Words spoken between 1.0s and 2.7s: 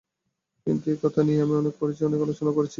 কথা নিয়ে আমি অনেক পড়েছি, অনেক আলোচনাও করেছি।